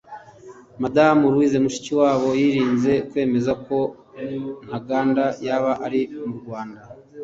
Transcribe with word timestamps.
Madame 0.81 1.19
Louise 1.33 1.57
Mushikiwabo 1.63 2.29
yirinze 2.41 2.93
kwemeza 3.09 3.51
ko 3.65 3.77
Ntaganda 4.65 5.23
yaba 5.45 5.71
ari 5.85 6.01
mu 6.27 6.35
Rwanda 6.41 6.81